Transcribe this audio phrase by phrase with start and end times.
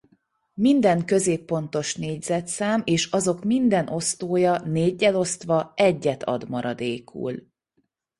[0.53, 7.47] Minden középpontos négyzetszám és azok minden osztója néggyel osztva egyet ad maradékul.